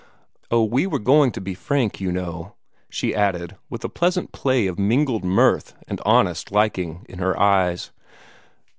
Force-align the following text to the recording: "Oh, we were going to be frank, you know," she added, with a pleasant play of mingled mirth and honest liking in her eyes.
"Oh, 0.49 0.63
we 0.63 0.87
were 0.87 0.97
going 0.97 1.31
to 1.33 1.39
be 1.39 1.53
frank, 1.53 2.01
you 2.01 2.11
know," 2.11 2.55
she 2.89 3.13
added, 3.13 3.55
with 3.69 3.83
a 3.83 3.87
pleasant 3.87 4.31
play 4.31 4.65
of 4.65 4.79
mingled 4.79 5.23
mirth 5.23 5.75
and 5.87 6.01
honest 6.03 6.51
liking 6.51 7.05
in 7.07 7.19
her 7.19 7.39
eyes. 7.39 7.91